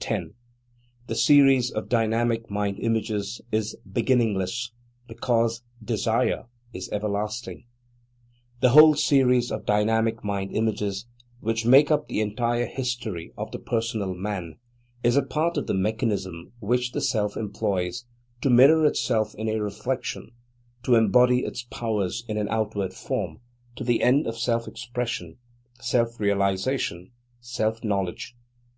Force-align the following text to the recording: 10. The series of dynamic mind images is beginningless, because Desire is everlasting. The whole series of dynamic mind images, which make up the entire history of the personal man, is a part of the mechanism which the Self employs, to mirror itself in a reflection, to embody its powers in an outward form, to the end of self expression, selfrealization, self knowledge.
10. 0.00 0.32
The 1.08 1.14
series 1.14 1.70
of 1.70 1.90
dynamic 1.90 2.50
mind 2.50 2.78
images 2.80 3.42
is 3.52 3.76
beginningless, 3.92 4.72
because 5.06 5.62
Desire 5.84 6.46
is 6.72 6.88
everlasting. 6.90 7.66
The 8.60 8.70
whole 8.70 8.94
series 8.94 9.52
of 9.52 9.66
dynamic 9.66 10.24
mind 10.24 10.52
images, 10.56 11.04
which 11.40 11.66
make 11.66 11.90
up 11.90 12.08
the 12.08 12.22
entire 12.22 12.64
history 12.64 13.34
of 13.36 13.50
the 13.50 13.58
personal 13.58 14.14
man, 14.14 14.54
is 15.02 15.16
a 15.18 15.22
part 15.22 15.58
of 15.58 15.66
the 15.66 15.74
mechanism 15.74 16.52
which 16.60 16.92
the 16.92 17.02
Self 17.02 17.36
employs, 17.36 18.06
to 18.40 18.48
mirror 18.48 18.86
itself 18.86 19.34
in 19.34 19.50
a 19.50 19.60
reflection, 19.60 20.30
to 20.84 20.94
embody 20.94 21.44
its 21.44 21.62
powers 21.64 22.24
in 22.26 22.38
an 22.38 22.48
outward 22.48 22.94
form, 22.94 23.40
to 23.76 23.84
the 23.84 24.02
end 24.02 24.26
of 24.26 24.38
self 24.38 24.66
expression, 24.66 25.36
selfrealization, 25.78 27.10
self 27.42 27.84
knowledge. 27.84 28.34